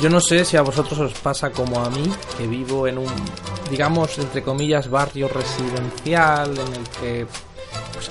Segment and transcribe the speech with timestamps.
[0.00, 3.12] Yo no sé si a vosotros os pasa como a mí, que vivo en un,
[3.68, 7.26] digamos, entre comillas, barrio residencial en el que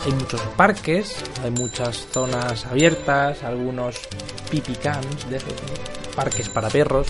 [0.08, 4.00] hay muchos parques, hay muchas zonas abiertas, algunos
[4.50, 5.42] pipicans, de
[6.16, 7.08] parques para perros,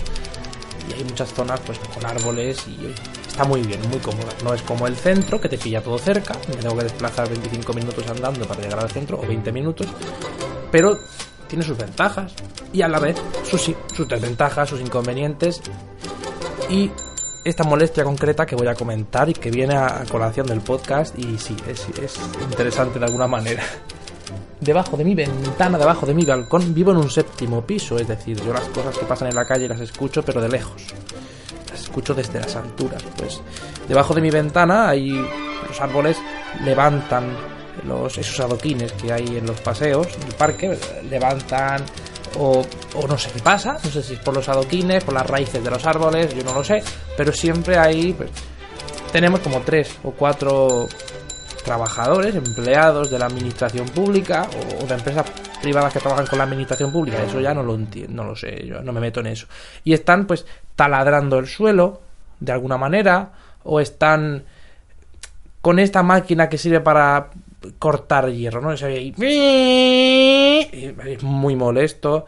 [0.88, 2.92] y hay muchas zonas pues con árboles y
[3.28, 4.32] está muy bien, muy cómoda.
[4.42, 7.72] No es como el centro, que te pilla todo cerca, me tengo que desplazar 25
[7.72, 9.86] minutos andando para llegar al centro, o 20 minutos,
[10.72, 10.98] pero
[11.46, 12.32] tiene sus ventajas
[12.72, 13.16] y a la vez
[13.48, 15.62] sus, sus desventajas, sus inconvenientes
[16.68, 16.90] y
[17.44, 21.38] esta molestia concreta que voy a comentar y que viene a colación del podcast y
[21.38, 23.62] sí, es, es interesante de alguna manera.
[24.60, 28.40] Debajo de mi ventana, debajo de mi balcón, vivo en un séptimo piso, es decir,
[28.44, 30.82] yo las cosas que pasan en la calle las escucho pero de lejos.
[31.70, 33.40] Las escucho desde las alturas, pues
[33.86, 35.10] debajo de mi ventana hay
[35.66, 36.18] los árboles
[36.64, 37.36] levantan
[37.86, 40.78] los, esos adoquines que hay en los paseos, en el parque,
[41.08, 41.84] levantan
[42.38, 42.64] o,
[43.08, 45.70] no sé qué pasa, no sé si es por los adoquines, por las raíces de
[45.70, 46.82] los árboles, yo no lo sé,
[47.16, 48.30] pero siempre hay, pues,
[49.12, 50.86] tenemos como tres o cuatro
[51.64, 54.48] trabajadores, empleados de la administración pública
[54.80, 55.26] o de empresas
[55.60, 58.66] privadas que trabajan con la administración pública, eso ya no lo entiendo, no lo sé,
[58.66, 59.46] yo no me meto en eso.
[59.84, 62.00] Y están pues taladrando el suelo
[62.40, 63.32] de alguna manera
[63.64, 64.44] o están
[65.60, 67.30] con esta máquina que sirve para
[67.78, 68.72] cortar hierro, ¿no?
[68.72, 68.82] Es
[71.22, 72.26] muy molesto.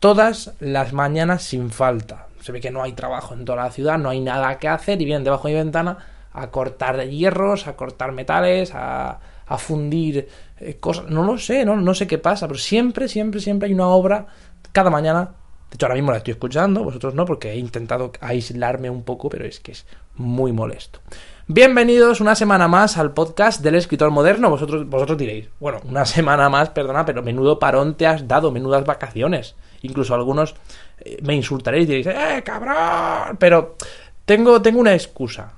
[0.00, 2.26] Todas las mañanas sin falta.
[2.40, 5.00] Se ve que no hay trabajo en toda la ciudad, no hay nada que hacer
[5.00, 5.98] y vienen debajo de mi ventana
[6.32, 10.28] a cortar hierros, a cortar metales, a, a fundir
[10.58, 11.08] eh, cosas.
[11.08, 14.26] No lo sé, no, no sé qué pasa, pero siempre, siempre, siempre hay una obra
[14.72, 15.30] cada mañana.
[15.70, 19.28] De hecho, ahora mismo la estoy escuchando, vosotros no, porque he intentado aislarme un poco,
[19.28, 21.00] pero es que es muy molesto.
[21.48, 24.48] Bienvenidos una semana más al podcast del escritor moderno.
[24.48, 28.84] Vosotros, vosotros diréis, bueno, una semana más, perdona, pero menudo parón te has dado, menudas
[28.84, 29.56] vacaciones.
[29.82, 30.54] Incluso algunos
[31.00, 33.36] eh, me insultaréis y diréis, ¡eh, cabrón!
[33.40, 33.76] Pero
[34.24, 35.54] tengo, tengo una excusa.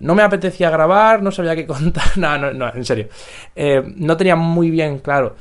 [0.00, 2.18] No me apetecía grabar, no sabía qué contar.
[2.18, 3.08] No, no, no, en serio.
[3.56, 5.36] Eh, no tenía muy bien claro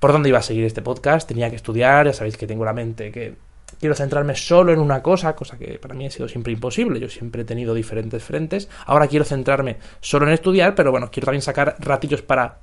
[0.00, 1.28] por dónde iba a seguir este podcast.
[1.28, 3.36] Tenía que estudiar, ya sabéis que tengo la mente que
[3.78, 7.00] quiero centrarme solo en una cosa, cosa que para mí ha sido siempre imposible.
[7.00, 8.68] Yo siempre he tenido diferentes frentes.
[8.86, 12.58] Ahora quiero centrarme solo en estudiar, pero bueno, quiero también sacar ratillos para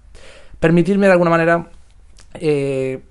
[0.60, 1.70] permitirme de alguna manera
[2.34, 3.02] eh,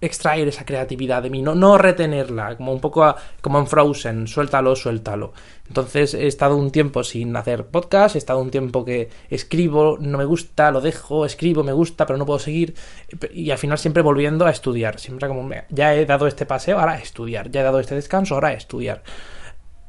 [0.00, 4.74] extraer esa creatividad de mí, no, no retenerla, como un poco como en Frozen, suéltalo,
[4.74, 5.32] suéltalo.
[5.68, 10.18] Entonces he estado un tiempo sin hacer podcast, he estado un tiempo que escribo, no
[10.18, 12.74] me gusta, lo dejo, escribo, me gusta, pero no puedo seguir,
[13.32, 16.92] y al final siempre volviendo a estudiar, siempre como ya he dado este paseo, ahora
[16.92, 19.02] a estudiar, ya he dado este descanso, ahora a estudiar.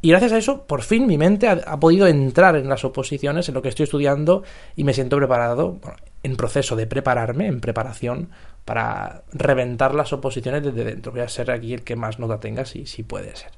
[0.04, 3.54] Y gracias a eso, por fin mi mente ha, podido entrar en las oposiciones, en
[3.54, 4.44] lo que estoy estudiando,
[4.76, 5.80] y me siento preparado,
[6.24, 8.30] en proceso de prepararme, en preparación
[8.66, 11.12] para reventar las oposiciones desde dentro.
[11.12, 13.52] Voy a ser aquí el que más nota tenga, si, si puede ser.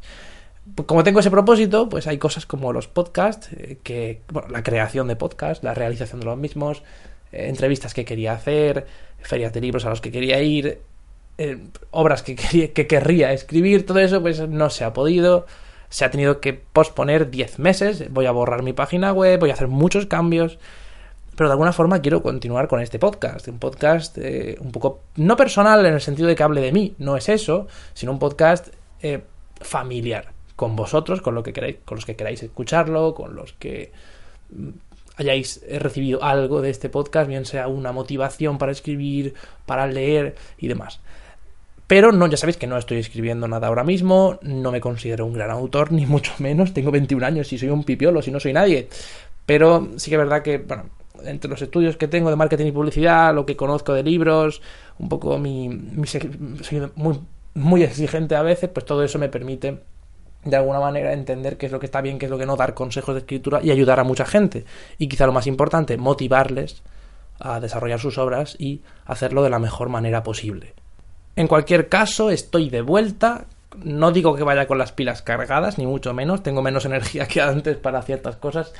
[0.86, 5.08] Como tengo ese propósito, pues hay cosas como los podcasts, eh, que, bueno, la creación
[5.10, 6.84] de podcasts, la realización de los mismos,
[7.34, 8.88] eh, entrevistas que quería hacer,
[9.20, 10.80] ferias de libros a los que quería ir,
[11.38, 11.58] eh,
[11.92, 15.48] obras que, quería, que querría escribir, todo eso pues no se ha podido,
[15.90, 19.54] se ha tenido que posponer 10 meses, voy a borrar mi página web, voy a
[19.54, 20.60] hacer muchos cambios,
[21.36, 23.48] pero de alguna forma quiero continuar con este podcast.
[23.48, 26.96] Un podcast eh, un poco, no personal en el sentido de que hable de mí,
[27.00, 28.70] no es eso, sino un podcast
[29.02, 29.22] eh,
[29.60, 33.92] familiar, con vosotros, con, lo que queráis, con los que queráis escucharlo, con los que
[34.52, 34.70] mm,
[35.18, 39.34] hayáis recibido algo de este podcast, bien sea una motivación para escribir,
[39.66, 41.00] para leer y demás.
[41.88, 45.34] Pero no, ya sabéis que no estoy escribiendo nada ahora mismo, no me considero un
[45.34, 48.54] gran autor, ni mucho menos, tengo 21 años y soy un pipiolo, si no soy
[48.54, 48.88] nadie.
[49.46, 50.86] Pero sí que es verdad que, bueno,
[51.26, 54.62] entre los estudios que tengo de marketing y publicidad, lo que conozco de libros,
[55.00, 55.70] un poco mi,
[56.08, 57.20] soy muy,
[57.54, 59.80] muy exigente a veces, pues todo eso me permite
[60.44, 62.56] de alguna manera entender qué es lo que está bien, qué es lo que no,
[62.56, 64.66] dar consejos de escritura y ayudar a mucha gente.
[64.98, 66.84] Y quizá lo más importante, motivarles
[67.40, 70.74] a desarrollar sus obras y hacerlo de la mejor manera posible.
[71.36, 73.46] En cualquier caso, estoy de vuelta.
[73.84, 76.44] No digo que vaya con las pilas cargadas, ni mucho menos.
[76.44, 78.74] Tengo menos energía que antes para ciertas cosas.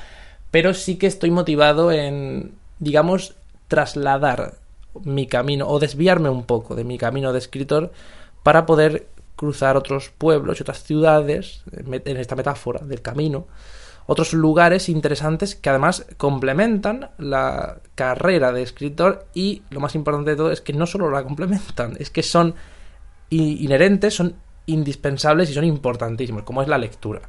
[0.54, 3.34] Pero sí que estoy motivado en, digamos,
[3.66, 4.54] trasladar
[5.02, 7.90] mi camino o desviarme un poco de mi camino de escritor
[8.44, 13.48] para poder cruzar otros pueblos y otras ciudades, en esta metáfora del camino,
[14.06, 20.36] otros lugares interesantes que además complementan la carrera de escritor y lo más importante de
[20.36, 22.54] todo es que no solo la complementan, es que son
[23.28, 24.36] inherentes, son
[24.66, 27.22] indispensables y son importantísimos, como es la lectura.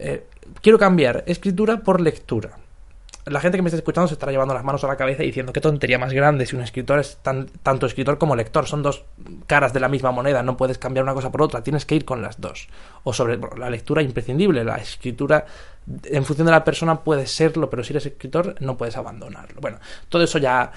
[0.00, 0.24] Eh,
[0.62, 2.56] quiero cambiar escritura por lectura
[3.26, 5.26] la gente que me está escuchando se estará llevando las manos a la cabeza y
[5.26, 8.66] diciendo qué tontería más grande si un escritor es tan, tanto escritor como lector.
[8.66, 9.04] Son dos
[9.46, 12.04] caras de la misma moneda, no puedes cambiar una cosa por otra, tienes que ir
[12.04, 12.68] con las dos.
[13.04, 15.44] O sobre la lectura imprescindible, la escritura
[16.04, 19.60] en función de la persona puede serlo, pero si eres escritor no puedes abandonarlo.
[19.60, 20.72] Bueno, todo eso ya,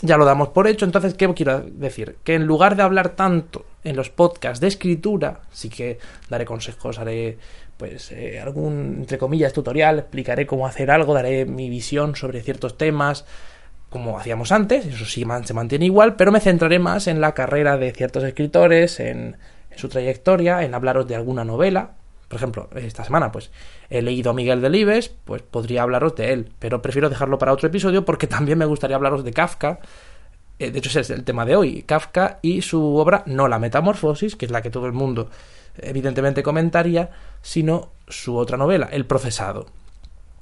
[0.00, 0.84] ya lo damos por hecho.
[0.84, 2.16] Entonces, ¿qué quiero decir?
[2.22, 6.98] Que en lugar de hablar tanto en los podcasts de escritura, sí que daré consejos,
[6.98, 7.38] haré
[7.80, 12.76] pues eh, algún, entre comillas, tutorial, explicaré cómo hacer algo, daré mi visión sobre ciertos
[12.76, 13.24] temas,
[13.88, 17.78] como hacíamos antes, eso sí se mantiene igual, pero me centraré más en la carrera
[17.78, 19.38] de ciertos escritores, en,
[19.76, 21.92] su trayectoria, en hablaros de alguna novela.
[22.28, 23.50] Por ejemplo, esta semana, pues
[23.88, 27.68] he leído a Miguel Delibes, pues podría hablaros de él, pero prefiero dejarlo para otro
[27.68, 29.80] episodio porque también me gustaría hablaros de Kafka.
[30.60, 33.58] Eh, de hecho, ese es el tema de hoy, Kafka y su obra No la
[33.58, 35.30] Metamorfosis, que es la que todo el mundo
[35.78, 37.10] evidentemente comentaría,
[37.40, 39.66] sino su otra novela, El procesado.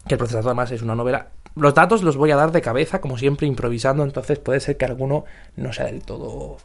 [0.09, 1.29] Que el procesado además es una novela...
[1.55, 4.87] Los datos los voy a dar de cabeza, como siempre, improvisando, entonces puede ser que
[4.87, 5.25] alguno
[5.55, 6.57] no sea del todo...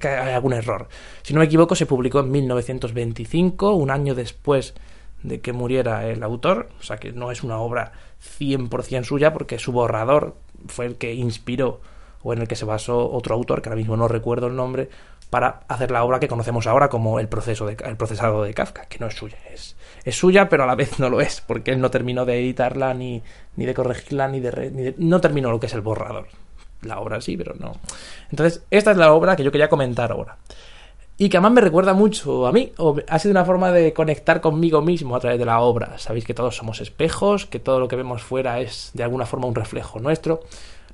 [0.00, 0.88] que haya algún error.
[1.22, 4.74] Si no me equivoco, se publicó en 1925, un año después
[5.22, 7.92] de que muriera el autor, o sea que no es una obra
[8.40, 10.34] 100% suya, porque su borrador
[10.66, 11.80] fue el que inspiró
[12.22, 14.88] o en el que se basó otro autor, que ahora mismo no recuerdo el nombre,
[15.30, 18.86] para hacer la obra que conocemos ahora como el, proceso de, el procesado de Kafka,
[18.86, 21.70] que no es suya, es, es suya, pero a la vez no lo es, porque
[21.70, 23.22] él no terminó de editarla, ni,
[23.56, 26.28] ni de corregirla, ni de, ni No terminó lo que es el borrador.
[26.82, 27.72] La obra sí, pero no.
[28.30, 30.36] Entonces, esta es la obra que yo quería comentar ahora.
[31.20, 34.40] Y que además me recuerda mucho a mí, o ha sido una forma de conectar
[34.40, 35.98] conmigo mismo a través de la obra.
[35.98, 39.48] Sabéis que todos somos espejos, que todo lo que vemos fuera es de alguna forma
[39.48, 40.42] un reflejo nuestro.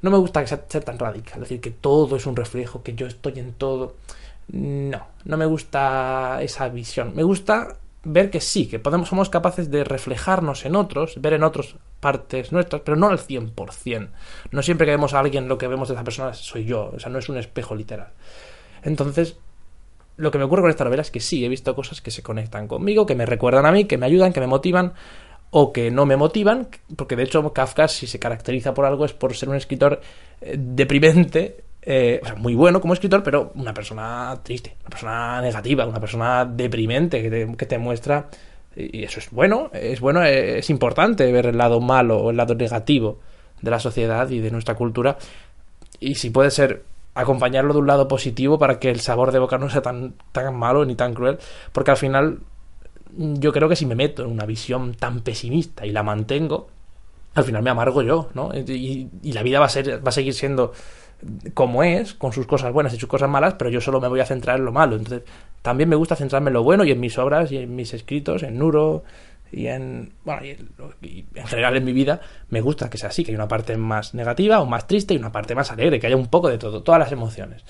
[0.04, 3.38] No me gusta ser tan radical, decir, que todo es un reflejo, que yo estoy
[3.38, 3.94] en todo
[4.48, 7.12] no, no me gusta esa visión.
[7.14, 11.42] Me gusta ver que sí, que podemos, somos capaces de reflejarnos en otros, ver en
[11.42, 14.08] otros partes nuestras, pero no al 100%.
[14.50, 17.00] No siempre que vemos a alguien lo que vemos de esa persona soy yo, o
[17.00, 18.08] sea, no es un espejo literal.
[18.82, 19.38] Entonces,
[20.16, 22.22] lo que me ocurre con esta novela es que sí, he visto cosas que se
[22.22, 24.92] conectan conmigo, que me recuerdan a mí, que me ayudan, que me motivan,
[25.56, 26.66] o que no me motivan,
[26.96, 30.00] porque de hecho Kafka, si se caracteriza por algo, es por ser un escritor
[30.40, 35.40] eh, deprimente eh, o sea, muy bueno como escritor, pero una persona triste, una persona
[35.40, 38.26] negativa, una persona deprimente que te, muestra.
[38.74, 42.56] Y eso es bueno, es bueno, es importante ver el lado malo o el lado
[42.56, 43.20] negativo
[43.62, 45.16] de la sociedad y de nuestra cultura.
[46.00, 46.82] Y si puede ser
[47.14, 50.58] acompañarlo de un lado positivo para que el sabor de boca no sea tan, tan
[50.58, 51.38] malo ni tan cruel,
[51.70, 52.40] porque al final
[53.16, 56.68] yo creo que si me meto en una visión tan pesimista y la mantengo,
[57.34, 58.50] al final me amargo yo, ¿no?
[58.54, 60.72] Y, y la vida va a ser, va a seguir siendo
[61.54, 64.20] como es, con sus cosas buenas y sus cosas malas, pero yo solo me voy
[64.20, 64.96] a centrar en lo malo.
[64.96, 65.22] Entonces,
[65.62, 68.42] también me gusta centrarme en lo bueno y en mis obras y en mis escritos,
[68.42, 69.04] en Nuro
[69.50, 70.44] y en, bueno,
[71.02, 73.76] y en general en mi vida, me gusta que sea así, que hay una parte
[73.76, 76.58] más negativa o más triste y una parte más alegre, que haya un poco de
[76.58, 77.64] todo, todas las emociones.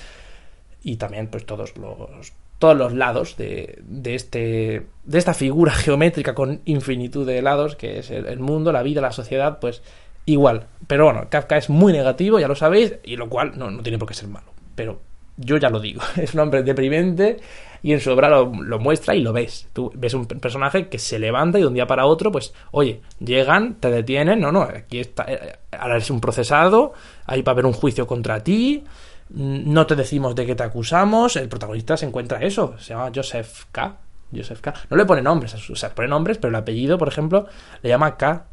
[0.82, 2.32] Y también, pues, todos los,
[2.64, 7.98] todos los lados de, de, este, de esta figura geométrica con infinitud de lados, que
[7.98, 9.82] es el mundo, la vida, la sociedad, pues
[10.24, 10.68] igual.
[10.86, 14.08] Pero bueno, Kafka es muy negativo, ya lo sabéis, y lo cual no, tiene por
[14.08, 14.46] qué ser malo.
[14.74, 14.98] Pero
[15.36, 17.36] yo ya lo digo, es un hombre deprimente
[17.82, 18.46] y en su obra lo,
[18.78, 19.68] muestra y lo ves.
[19.74, 23.02] Tú ves un personaje que se levanta y de un día para otro, pues, oye,
[23.18, 26.94] llegan, te detienen, no, no, aquí está, eh, ahora eres un procesado,
[27.26, 28.84] ahí va a haber un juicio contra ti,
[29.30, 33.64] no te decimos de qué te acusamos, el protagonista se encuentra eso, se llama Joseph
[33.72, 33.96] K.
[34.34, 34.74] Joseph K.
[34.90, 37.46] No le pone nombres, o sea, pone nombres, pero el apellido, por ejemplo,
[37.82, 38.46] le llama K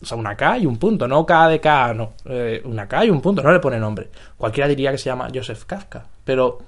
[0.00, 2.12] o sea, una K y un punto, no K de K, no.
[2.24, 4.10] Eh, una K y un punto, no le pone nombre.
[4.36, 6.58] Cualquiera diría que se llama Joseph Kafka, pero,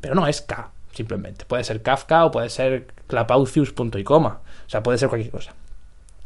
[0.00, 1.44] pero no es K, simplemente.
[1.44, 4.40] Puede ser Kafka o puede ser Clapaucius punto y coma.
[4.66, 5.54] O sea, puede ser cualquier cosa.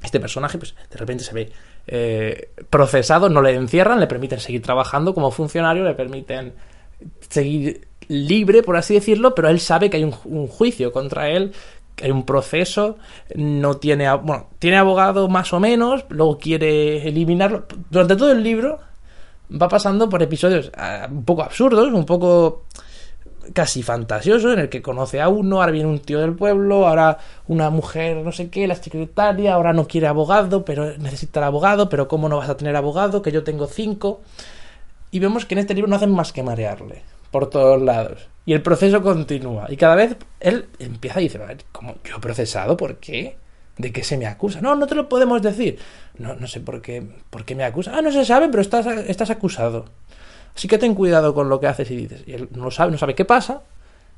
[0.03, 1.53] Este personaje, pues, de repente se ve
[1.87, 6.55] eh, procesado, no le encierran, le permiten seguir trabajando como funcionario, le permiten
[7.29, 11.53] seguir libre, por así decirlo, pero él sabe que hay un juicio contra él
[12.03, 12.99] hay un proceso,
[13.35, 17.67] no tiene, bueno, tiene abogado más o menos, luego quiere eliminarlo.
[17.91, 18.79] Durante todo el libro
[19.51, 22.65] va pasando por episodios ah, un poco absurdos, un poco
[23.53, 27.19] casi fantasioso en el que conoce a uno, ahora viene un tío del pueblo, ahora
[27.47, 31.89] una mujer no sé qué, la secretaria, ahora no quiere abogado, pero necesita el abogado,
[31.89, 33.23] pero ¿cómo no vas a tener abogado?
[33.23, 34.23] Que yo tengo cinco.
[35.11, 38.29] Y vemos que en este libro no hacen más que marearle por todos lados.
[38.45, 39.67] Y el proceso continúa.
[39.69, 41.41] Y cada vez él empieza a decir,
[41.73, 42.77] ¿cómo yo he procesado?
[42.77, 43.37] ¿Por qué?
[43.77, 44.61] ¿De qué se me acusa?
[44.61, 45.79] No, no te lo podemos decir.
[46.19, 47.93] No, no sé por qué, por qué me acusa.
[47.95, 49.87] Ah, no se sabe, pero estás, estás acusado.
[50.57, 52.23] Así que ten cuidado con lo que haces y dices.
[52.27, 53.61] Y él no sabe, no sabe qué pasa.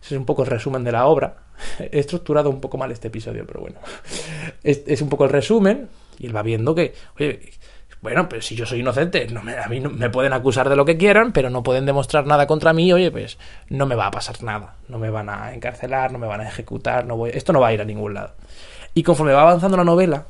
[0.00, 1.35] Ese es un poco el resumen de la obra.
[1.80, 3.78] He estructurado un poco mal este episodio, pero bueno.
[4.62, 5.88] Es, un poco el resumen.
[6.18, 7.50] Y él va viendo que, oye,
[8.00, 10.85] bueno, pero si yo soy inocente, no me, a mí me pueden acusar de lo
[10.85, 14.11] que quieran, pero no pueden demostrar nada contra mí, oye, pues no me va a
[14.12, 14.76] pasar nada.
[14.87, 17.68] No me van a encarcelar, no me van a ejecutar, no voy, esto no va
[17.68, 18.35] a ir a ningún lado.
[18.95, 20.26] Y conforme va avanzando la novela,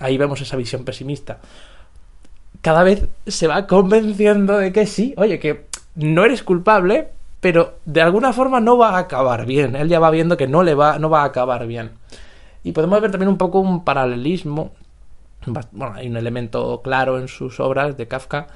[0.00, 1.38] ahí vemos esa visión pesimista
[2.64, 5.66] cada vez se va convenciendo de que sí, oye, que
[5.96, 7.08] no eres culpable,
[7.40, 9.76] pero de alguna forma no va a acabar bien.
[9.76, 11.90] Él ya va viendo que no le va, no va a acabar bien.
[12.62, 14.72] Y podemos ver también un poco un paralelismo.
[15.72, 18.46] Bueno, hay un elemento claro en sus obras de Kafka.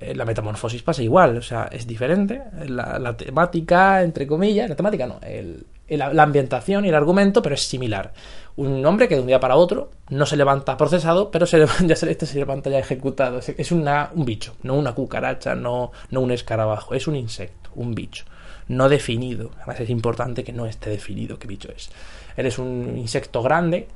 [0.00, 2.42] Eh, la metamorfosis pasa igual, o sea, es diferente.
[2.66, 7.62] La, temática, entre comillas, la temática no, el, la ambientación y el argumento, pero es
[7.62, 8.12] similar.
[8.56, 11.84] Un hombre que de un día para otro no se levanta procesado, pero se levanta,
[11.86, 13.40] ya se, este se levanta ya ejecutado.
[13.40, 17.94] Es una, un bicho, no una cucaracha, no, no un escarabajo, es un insecto, un
[17.94, 18.24] bicho.
[18.68, 19.50] No definido.
[19.58, 21.90] Además es importante que no esté definido qué bicho es.
[22.36, 23.88] Eres un insecto grande,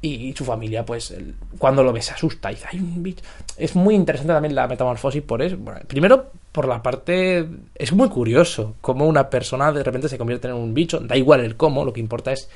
[0.00, 1.12] y su familia, pues,
[1.58, 3.24] cuando lo ves, se asusta y dice, hay un bicho.
[3.56, 5.56] Es muy interesante también la metamorfosis por eso.
[5.88, 7.48] primero, por la parte.
[7.74, 11.00] Es muy curioso cómo una persona de repente se convierte en un bicho.
[11.00, 12.48] Da igual el cómo, lo que importa es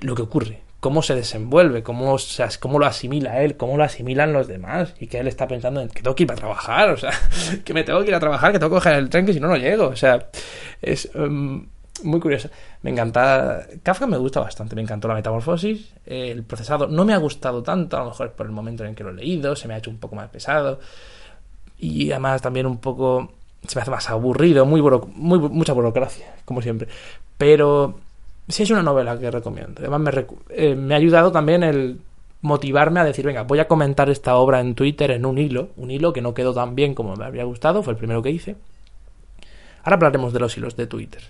[0.00, 2.16] lo que ocurre, cómo se desenvuelve, cómo,
[2.60, 4.94] cómo lo asimila él, cómo lo asimilan los demás.
[4.98, 7.12] Y que él está pensando en que tengo que ir a trabajar, o sea,
[7.64, 9.40] que me tengo que ir a trabajar, que tengo que coger el tren, que si
[9.40, 9.88] no, no llego.
[9.88, 10.28] O sea,
[10.80, 11.10] es.
[11.14, 11.66] Em,
[12.04, 12.48] muy curioso.
[12.82, 13.66] Me encanta.
[13.82, 14.74] Kafka me gusta bastante.
[14.74, 15.92] Me encantó la metamorfosis.
[16.04, 19.04] El procesado no me ha gustado tanto, a lo mejor por el momento en que
[19.04, 19.56] lo he leído.
[19.56, 20.80] Se me ha hecho un poco más pesado.
[21.78, 23.32] Y además también un poco.
[23.66, 24.66] Se me hace más aburrido.
[24.66, 26.88] Muy, muy mucha burocracia, como siempre.
[27.38, 27.98] Pero
[28.48, 29.74] sí es una novela que recomiendo.
[29.78, 32.00] Además me, eh, me ha ayudado también el
[32.42, 35.70] motivarme a decir, venga, voy a comentar esta obra en Twitter en un hilo.
[35.76, 37.82] Un hilo que no quedó tan bien como me habría gustado.
[37.82, 38.56] Fue el primero que hice.
[39.82, 41.22] Ahora hablaremos de los hilos de Twitter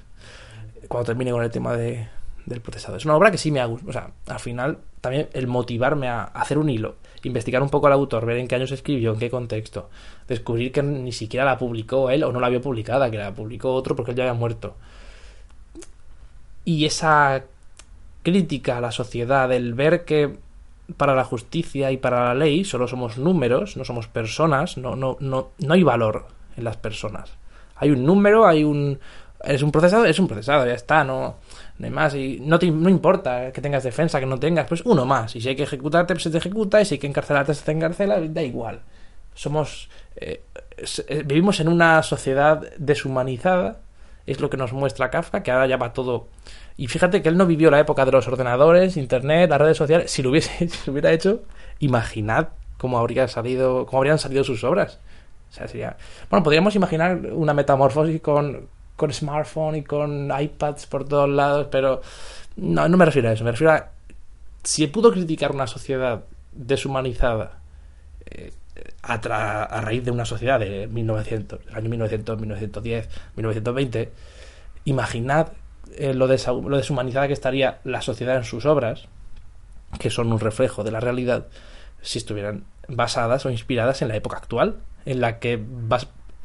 [0.88, 2.08] cuando termine con el tema de,
[2.46, 2.96] del procesado.
[2.96, 3.90] Es una obra que sí me ha gustado.
[3.90, 7.92] O sea, al final, también el motivarme a hacer un hilo, investigar un poco al
[7.92, 9.90] autor, ver en qué años escribió, en qué contexto,
[10.28, 13.74] descubrir que ni siquiera la publicó él o no la vio publicada, que la publicó
[13.74, 14.76] otro porque él ya había muerto.
[16.64, 17.44] Y esa
[18.22, 20.36] crítica a la sociedad, el ver que
[20.96, 25.16] para la justicia y para la ley solo somos números, no somos personas, no, no,
[25.20, 26.26] no, no hay valor
[26.56, 27.32] en las personas.
[27.76, 28.98] Hay un número, hay un,
[29.46, 31.36] es un procesado, es un procesado, ya está, no,
[31.78, 32.14] no hay más.
[32.14, 35.34] Y no, te, no importa que tengas defensa, que no tengas, pues uno más.
[35.36, 36.80] Y si hay que ejecutarte, pues se te ejecuta.
[36.80, 38.80] Y si hay que encarcelarte, se te encarcela, da igual.
[39.34, 39.88] Somos.
[40.16, 40.42] Eh,
[41.08, 43.80] eh, vivimos en una sociedad deshumanizada,
[44.26, 46.28] es lo que nos muestra Kafka, que ahora ya va todo.
[46.76, 50.10] Y fíjate que él no vivió la época de los ordenadores, internet, las redes sociales.
[50.10, 51.42] Si lo hubiese, si hubiera hecho,
[51.78, 52.48] imaginad
[52.78, 54.98] cómo habría salido, cómo habrían salido sus obras.
[55.50, 55.96] O sea, sería...
[56.28, 62.00] Bueno, podríamos imaginar una metamorfosis con, con smartphone y con iPads por todos lados, pero
[62.56, 63.90] no, no me refiero a eso, me refiero a
[64.62, 67.60] si pudo criticar una sociedad deshumanizada
[68.26, 68.52] eh,
[69.02, 74.12] a, raíz de una sociedad de 1900, año 1900, 1910, 1920,
[74.84, 75.52] imaginad
[75.96, 79.06] eh, lo, lo deshumanizada que estaría la sociedad en sus obras,
[80.00, 81.46] que son un reflejo de la realidad,
[82.02, 85.62] si estuvieran basadas o inspiradas en la época actual, en la que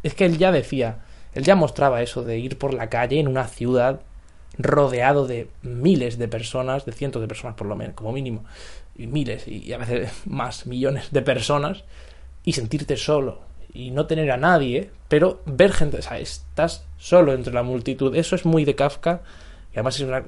[0.03, 0.99] es que él ya decía
[1.33, 4.01] él ya mostraba eso de ir por la calle en una ciudad
[4.57, 8.43] rodeado de miles de personas, de cientos de personas por lo menos, como mínimo,
[8.95, 11.83] y miles y a veces más millones de personas,
[12.43, 17.33] y sentirte solo y no tener a nadie, pero ver gente, o sea, estás solo
[17.33, 19.21] entre la multitud, eso es muy de Kafka,
[19.71, 20.23] y además es una,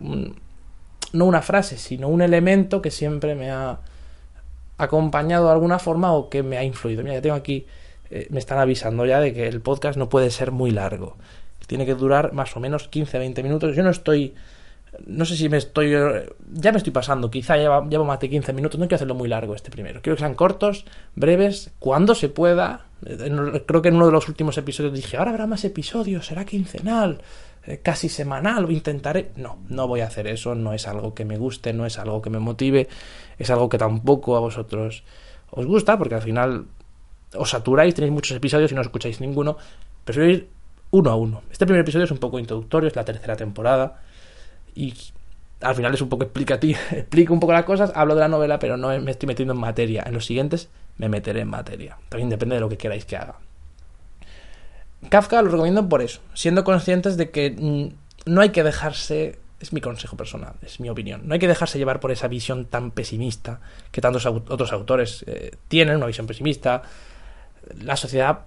[1.11, 3.79] no una frase, sino un elemento que siempre me ha
[4.77, 7.03] acompañado de alguna forma o que me ha influido.
[7.03, 7.65] Mira, ya tengo aquí
[8.15, 11.17] eh, me están avisando ya de que el podcast no puede ser muy largo.
[11.65, 13.75] Tiene que durar más o menos 15-20 minutos.
[13.75, 14.35] Yo no estoy...
[15.07, 15.93] No sé si me estoy...
[16.51, 17.31] Ya me estoy pasando.
[17.31, 18.79] Quizá llevo, más de 15 minutos.
[18.79, 20.03] No quiero hacerlo muy largo este primero.
[20.03, 22.85] Quiero que sean cortos, breves, cuando se pueda.
[23.03, 26.45] Eh, creo que en uno de los últimos episodios dije, ahora habrá más episodios, será
[26.45, 27.19] quincenal,
[27.65, 29.31] eh, casi semanal, o intentaré.
[29.37, 30.53] No, no voy a hacer eso.
[30.53, 32.89] No es algo que me guste, no es algo que me motive.
[33.39, 35.03] Es algo que tampoco a vosotros
[35.49, 36.67] os gusta, porque al final
[37.35, 39.57] os saturáis, tenéis muchos episodios y no escucháis ninguno.
[40.03, 40.49] Prefiero ir
[40.91, 41.41] uno a uno.
[41.51, 44.01] Este primer episodio es un poco introductorio, es la tercera temporada.
[44.75, 44.93] Y
[45.61, 48.59] al final es un poco explicativo, explico un poco las cosas, hablo de la novela,
[48.59, 50.03] pero no me estoy metiendo en materia.
[50.05, 51.97] En los siguientes me meteré en materia.
[52.09, 53.35] También depende de lo que queráis que haga.
[55.09, 59.73] Kafka lo recomiendo por eso, siendo conscientes de que mm, no hay que dejarse, es
[59.73, 62.91] mi consejo personal, es mi opinión, no hay que dejarse llevar por esa visión tan
[62.91, 63.59] pesimista
[63.91, 66.83] que tantos otros autores eh, tienen, una visión pesimista.
[67.81, 68.39] La sociedad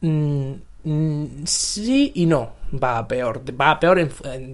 [0.00, 0.52] mm,
[0.84, 2.52] mm, sí y no
[2.82, 3.42] va a peor.
[3.58, 4.10] Va a peor en,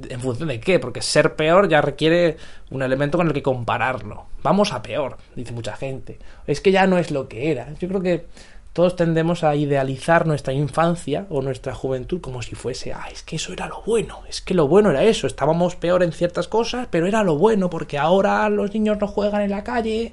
[0.09, 2.37] en, función de qué, porque ser peor ya requiere
[2.71, 4.27] un elemento con el que compararlo.
[4.43, 6.19] Vamos a peor, dice mucha gente.
[6.47, 7.73] Es que ya no es lo que era.
[7.75, 8.27] Yo creo que
[8.75, 13.37] todos tendemos a idealizar nuestra infancia o nuestra juventud como si fuese, ah, es que
[13.37, 16.89] eso era lo bueno, es que lo bueno era eso, estábamos peor en ciertas cosas,
[16.91, 20.13] pero era lo bueno, porque ahora los niños no juegan en la calle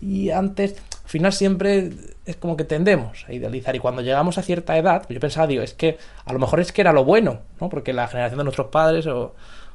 [0.00, 1.90] y antes, al final siempre
[2.24, 5.62] es como que tendemos a idealizar y cuando llegamos a cierta edad, yo pensaba, digo,
[5.62, 7.68] es que a lo mejor es que era lo bueno, ¿no?
[7.68, 9.34] Porque la generación de nuestros padres o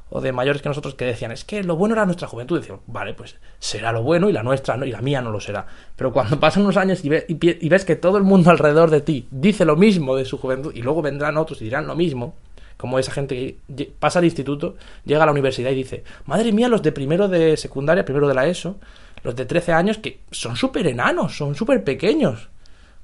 [0.09, 2.59] o de mayores que nosotros que decían, es que lo bueno era nuestra juventud.
[2.59, 5.39] Decíamos, vale, pues será lo bueno y la nuestra no, y la mía no lo
[5.39, 5.67] será.
[5.95, 9.27] Pero cuando pasan unos años y, y, ves que todo el mundo alrededor de ti
[9.31, 12.35] dice lo mismo de su juventud y luego vendrán otros y dirán lo mismo,
[12.77, 16.69] como esa gente que pasa al instituto, llega a la universidad y dice, madre mía,
[16.69, 18.77] los de primero de secundaria, primero de la ESO,
[19.27, 22.49] los de 13 años que son súper enanos, son súper pequeños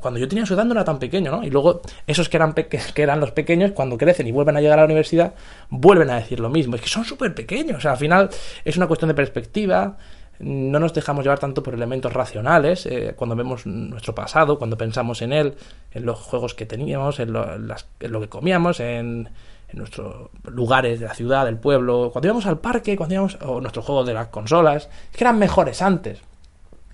[0.03, 1.43] cuando yo tenía su edad no era tan pequeño, ¿no?
[1.45, 4.77] Y luego esos que eran, que eran los pequeños, cuando crecen y vuelven a llegar
[4.77, 5.33] a la universidad,
[5.69, 6.75] vuelven a decir lo mismo.
[6.75, 7.85] Es que son súper pequeños.
[7.85, 8.29] Al final
[8.65, 9.97] es una cuestión de perspectiva.
[10.39, 15.21] No nos dejamos llevar tanto por elementos racionales eh, cuando vemos nuestro pasado, cuando pensamos
[15.21, 15.53] en él,
[15.93, 19.29] en los juegos que teníamos, en lo, lo que comíamos, en,
[19.73, 23.85] nuestros lugares de la ciudad, del pueblo, cuando íbamos al parque, cuando íbamos, o nuestros
[23.85, 26.21] juegos de las consolas, es que eran mejores antes.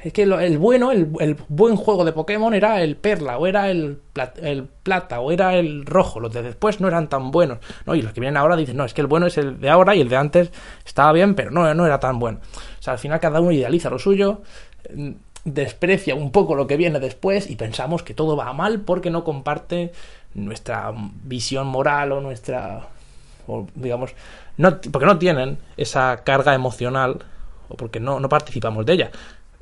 [0.04, 4.00] Es que el bueno, el, buen juego de Pokémon era el perla, o era el,
[4.42, 6.20] el, plata, o era el rojo.
[6.20, 7.60] Los de después no eran tan buenos.
[7.86, 7.96] ¿no?
[7.96, 9.96] Y los que vienen ahora dicen, no, es que el bueno es el de ahora
[9.96, 10.52] y el de antes
[10.86, 12.40] estaba bien, pero no, no era tan bueno.
[12.80, 14.42] O sea, al final cada uno idealiza lo suyo,
[14.96, 15.12] mm,
[15.44, 19.24] desprecia un poco lo que viene después y pensamos que todo va mal porque no
[19.24, 19.92] comparte
[20.34, 22.88] nuestra visión moral o nuestra,
[23.48, 24.12] o digamos,
[24.58, 27.24] no, porque no tienen esa carga emocional
[27.70, 29.12] o porque no, no participamos de ella.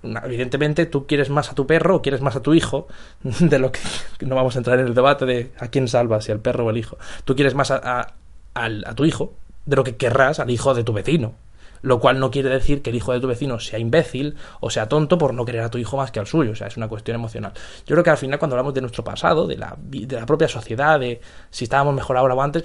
[0.03, 2.87] Evidentemente tú quieres más a tu perro o quieres más a tu hijo
[3.23, 3.79] de lo que
[4.25, 6.69] no vamos a entrar en el debate de a quién salvas si al perro o
[6.69, 6.97] al hijo.
[7.25, 8.13] Tú quieres más a,
[8.53, 9.33] a, tu hijo
[9.65, 11.33] de lo que querrás al hijo de tu vecino
[11.81, 14.87] lo cual no quiere decir que el hijo de tu vecino sea imbécil o sea
[14.87, 16.87] tonto por no querer a tu hijo más que al suyo o sea es una
[16.87, 17.53] cuestión emocional.
[17.85, 20.47] Yo creo que al final cuando hablamos de nuestro pasado de la, de la propia
[20.47, 22.63] sociedad de si estábamos mejor ahora o antes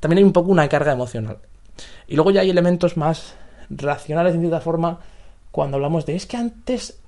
[0.00, 1.38] también hay un poco una carga emocional.
[2.06, 3.36] Y luego ya hay elementos más
[3.70, 4.98] racionales en cierta forma
[5.50, 7.00] cuando hablamos de es que antes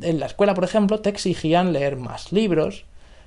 [0.00, 2.84] en la escuela, por ejemplo, te exigían leer más libros,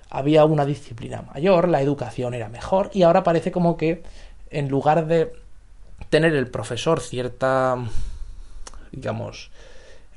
[0.10, 4.04] había una disciplina mayor, la educación era mejor y ahora parece como que
[4.50, 5.34] en lugar de
[6.10, 7.76] tener el profesor cierta,
[8.92, 9.52] digamos,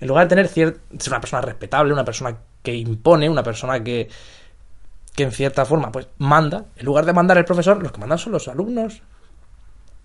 [0.00, 3.82] en lugar de tener cierta, ser una persona respetable, una persona que impone, una persona
[3.82, 4.08] que,
[5.14, 8.18] que en cierta forma pues manda, en lugar de mandar el profesor, los que mandan
[8.18, 9.02] son los alumnos,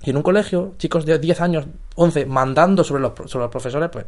[0.04, 3.90] y en un colegio, chicos de 10 años, 11, mandando sobre los, sobre los profesores,
[3.92, 4.06] pues,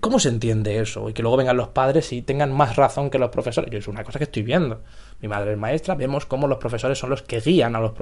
[0.00, 1.08] ¿cómo se entiende eso?
[1.08, 3.70] Y que luego vengan los padres y tengan más razón que los profesores.
[3.70, 4.80] Yo es una cosa que estoy viendo.
[5.22, 7.92] Mi madre es maestra, vemos cómo los profesores son los que guían a los,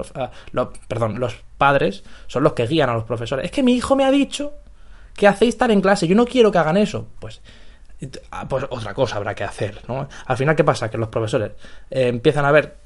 [0.89, 3.45] perdón, los padres son los que guían a los profesores.
[3.45, 4.55] Es que mi hijo me ha dicho
[5.15, 7.07] que hacéis estar en clase, yo no quiero que hagan eso.
[7.21, 7.43] Pues
[8.31, 10.09] ah, pues otra cosa habrá que hacer, ¿no?
[10.27, 10.91] Al final, ¿qué pasa?
[10.91, 11.53] Que los profesores
[11.91, 12.77] eh, empiezan a ver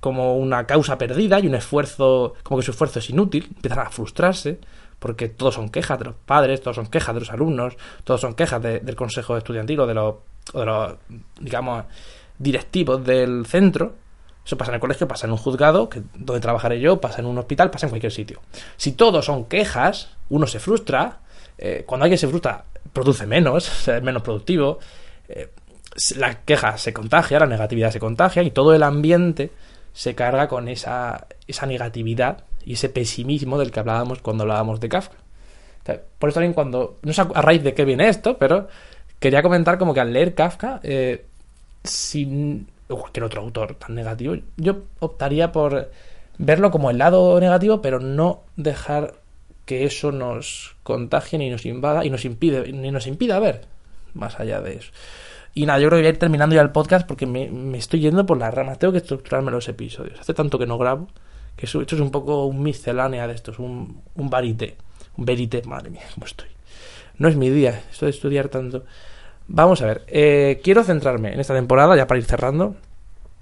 [0.00, 3.90] como una causa perdida y un esfuerzo, como que su esfuerzo es inútil, empiezan a
[3.90, 4.58] frustrarse,
[4.98, 8.34] porque todos son quejas de los padres, todos son quejas de los alumnos, todos son
[8.34, 10.14] quejas del consejo estudiantil o de los,
[10.52, 10.94] de los,
[11.40, 11.84] digamos,
[12.38, 13.94] directivos del centro.
[14.44, 17.26] Eso pasa en el colegio, pasa en un juzgado, que, donde trabajaré yo, pasa en
[17.26, 18.40] un hospital, pasa en cualquier sitio.
[18.76, 21.20] Si todos son quejas, uno se frustra,
[21.58, 24.78] eh, cuando alguien se frustra, produce menos, es menos productivo.
[25.28, 25.50] Eh,
[26.16, 29.50] la queja se contagia, la negatividad se contagia y todo el ambiente
[29.92, 34.88] se carga con esa, esa negatividad y ese pesimismo del que hablábamos cuando hablábamos de
[34.88, 35.16] Kafka.
[36.18, 38.68] por eso también cuando, no sé a raíz de qué viene esto, pero
[39.18, 41.26] quería comentar como que al leer Kafka, eh,
[41.90, 45.90] sin cualquier otro autor tan negativo, yo optaría por
[46.38, 49.14] verlo como el lado negativo, pero no dejar
[49.66, 53.66] que eso nos contagie ni nos invada y nos impide, ni nos impida ver
[54.14, 54.90] más allá de eso.
[55.54, 58.00] Y nada, yo creo que voy a ir terminando ya el podcast porque me, estoy
[58.00, 58.78] yendo por las ramas.
[58.78, 60.20] Tengo que estructurarme los episodios.
[60.20, 61.08] Hace tanto que no grabo
[61.56, 64.30] que esto es un poco un miscelánea de estos, un, un
[65.16, 66.48] Un verité, madre mía, cómo estoy.
[67.18, 68.84] No es mi día, esto de estudiar tanto.
[69.48, 72.76] Vamos a ver, eh, quiero centrarme en esta temporada, ya para ir cerrando.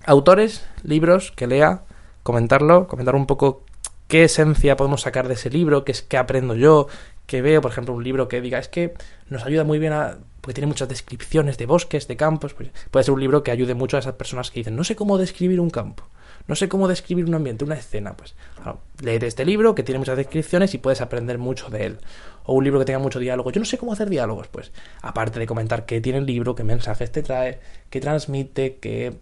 [0.05, 1.83] Autores, libros que lea,
[2.23, 3.65] comentarlo, comentar un poco
[4.07, 6.87] qué esencia podemos sacar de ese libro, qué es qué aprendo yo,
[7.27, 8.95] qué veo, por ejemplo, un libro que diga, es que
[9.29, 13.03] nos ayuda muy bien a porque tiene muchas descripciones de bosques, de campos, pues puede
[13.03, 15.59] ser un libro que ayude mucho a esas personas que dicen, no sé cómo describir
[15.59, 16.05] un campo,
[16.47, 19.99] no sé cómo describir un ambiente, una escena, pues claro, léete este libro que tiene
[19.99, 21.99] muchas descripciones y puedes aprender mucho de él.
[22.47, 25.39] O un libro que tenga mucho diálogo, yo no sé cómo hacer diálogos, pues aparte
[25.39, 27.59] de comentar qué tiene el libro, qué mensajes te trae,
[27.91, 29.15] qué transmite, qué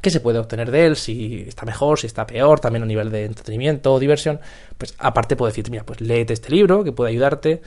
[0.00, 3.10] qué se puede obtener de él, si está mejor, si está peor, también a nivel
[3.10, 4.40] de entretenimiento o diversión,
[4.76, 7.62] pues aparte puedo decirte, mira, pues léete este libro que puede ayudarte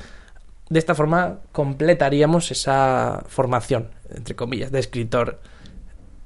[0.70, 5.39] de esta forma completaríamos esa formación, entre comillas, de escritor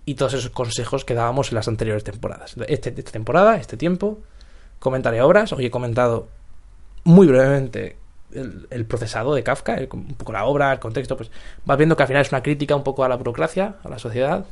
[0.06, 2.56] y todos esos consejos que dábamos en las anteriores temporadas.
[2.68, 4.20] Este, esta temporada, este tiempo,
[4.80, 5.54] comentaré obras.
[5.54, 6.28] Hoy he comentado
[7.06, 7.96] muy brevemente
[8.34, 11.18] el, procesado de Kafka, un poco la obra, el contexto.
[11.18, 11.32] Pues
[11.66, 14.00] vas viendo que al final es una crítica un poco a la burocracia, a la
[14.00, 14.46] sociedad,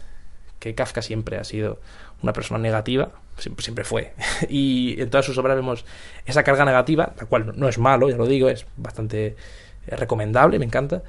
[0.59, 1.79] que Kafka siempre ha sido
[2.21, 4.13] una persona negativa, siempre, fue.
[4.49, 5.85] y en todas sus obras vemos
[6.25, 9.35] esa carga negativa, la cual no es malo, ya lo digo, es bastante
[9.87, 11.01] es recomendable, me encanta.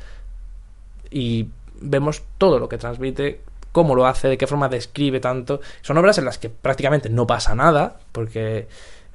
[1.10, 1.48] Y
[1.80, 5.60] vemos todo lo que transmite, cómo lo hace, de qué forma describe tanto.
[5.82, 8.68] Son obras en las que prácticamente no pasa nada, porque...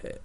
[0.03, 0.19] Eh,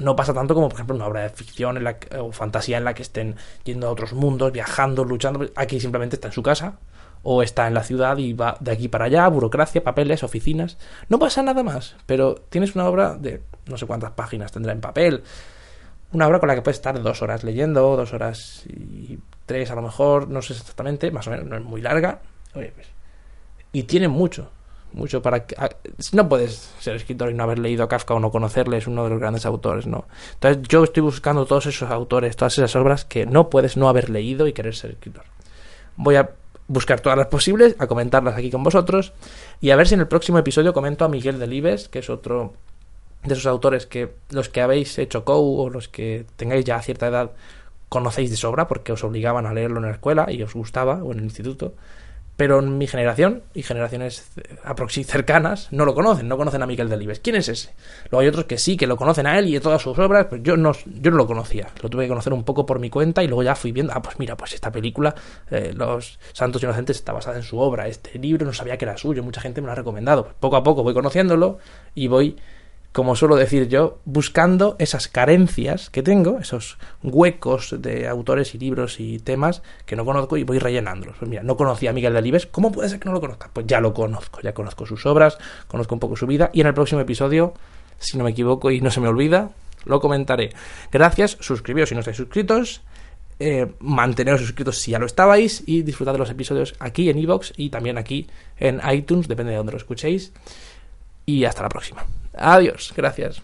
[0.00, 2.84] no pasa tanto como, por ejemplo, una obra de ficción en la o fantasía en
[2.84, 5.46] la que estén yendo a otros mundos, viajando, luchando.
[5.54, 6.78] Aquí simplemente está en su casa,
[7.22, 10.78] o está en la ciudad y va de aquí para allá, burocracia, papeles, oficinas.
[11.08, 14.80] No pasa nada más, pero tienes una obra de no sé cuántas páginas tendrá en
[14.80, 15.22] papel,
[16.12, 19.74] una obra con la que puedes estar dos horas leyendo, dos horas y tres a
[19.74, 22.20] lo mejor, no sé exactamente, más o menos, no es muy larga.
[22.54, 22.88] Oye, pues,
[23.72, 24.50] y tiene mucho,
[24.92, 25.56] mucho para que...
[26.12, 29.04] No puedes ser escritor y no haber leído a Kafka o no conocerle, es uno
[29.04, 30.06] de los grandes autores, ¿no?
[30.34, 34.10] Entonces yo estoy buscando todos esos autores, todas esas obras que no puedes no haber
[34.10, 35.24] leído y querer ser escritor.
[35.96, 36.30] Voy a
[36.68, 39.12] buscar todas las posibles, a comentarlas aquí con vosotros
[39.60, 42.54] y a ver si en el próximo episodio comento a Miguel Delibes, que es otro
[43.24, 47.08] de esos autores que los que habéis hecho COU o los que tengáis ya cierta
[47.08, 47.32] edad
[47.88, 51.12] conocéis de sobra porque os obligaban a leerlo en la escuela y os gustaba o
[51.12, 51.74] en el instituto.
[52.40, 54.32] Pero en mi generación y generaciones
[55.04, 57.20] cercanas no lo conocen, no conocen a Miguel Delibes.
[57.20, 57.74] ¿Quién es ese?
[58.04, 60.28] Luego hay otros que sí, que lo conocen a él y de todas sus obras,
[60.30, 61.68] pero yo no, yo no lo conocía.
[61.82, 64.00] Lo tuve que conocer un poco por mi cuenta y luego ya fui viendo, ah,
[64.00, 65.14] pues mira, pues esta película,
[65.50, 67.88] eh, Los Santos Inocentes, está basada en su obra.
[67.88, 70.32] Este libro no sabía que era suyo, mucha gente me lo ha recomendado.
[70.40, 71.58] poco a poco voy conociéndolo
[71.94, 72.36] y voy
[72.92, 78.98] como suelo decir yo, buscando esas carencias que tengo, esos huecos de autores y libros
[78.98, 81.16] y temas que no conozco y voy rellenándolos.
[81.18, 83.48] Pues mira, no conocía a Miguel Delibes, ¿cómo puede ser que no lo conozca?
[83.52, 86.66] Pues ya lo conozco, ya conozco sus obras, conozco un poco su vida y en
[86.66, 87.54] el próximo episodio,
[87.98, 89.50] si no me equivoco y no se me olvida,
[89.84, 90.50] lo comentaré.
[90.90, 92.82] Gracias, suscribíos si no estáis suscritos.
[93.42, 97.52] Eh, manteneros suscritos si ya lo estabais y disfrutad de los episodios aquí en iVoox
[97.56, 100.32] y también aquí en iTunes, depende de dónde lo escuchéis.
[101.24, 102.04] Y hasta la próxima.
[102.32, 103.42] Adiós, gracias.